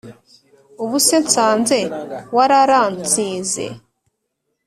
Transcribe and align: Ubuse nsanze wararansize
Ubuse 0.83 1.15
nsanze 1.25 1.79
wararansize 2.37 3.65